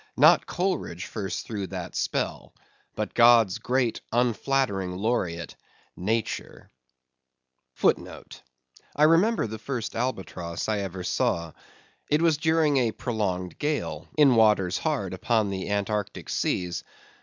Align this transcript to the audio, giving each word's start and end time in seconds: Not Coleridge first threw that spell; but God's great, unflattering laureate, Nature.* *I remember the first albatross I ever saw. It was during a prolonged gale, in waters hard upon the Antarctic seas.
Not 0.17 0.47
Coleridge 0.47 1.05
first 1.05 1.45
threw 1.45 1.67
that 1.67 1.95
spell; 1.95 2.55
but 2.95 3.13
God's 3.13 3.59
great, 3.59 4.01
unflattering 4.11 4.95
laureate, 4.97 5.55
Nature.* 5.95 6.71
*I 8.95 9.03
remember 9.03 9.45
the 9.45 9.59
first 9.59 9.95
albatross 9.95 10.67
I 10.67 10.79
ever 10.79 11.03
saw. 11.03 11.53
It 12.09 12.19
was 12.23 12.37
during 12.37 12.77
a 12.77 12.93
prolonged 12.93 13.59
gale, 13.59 14.07
in 14.17 14.33
waters 14.33 14.79
hard 14.79 15.13
upon 15.13 15.51
the 15.51 15.69
Antarctic 15.69 16.29
seas. 16.29 16.83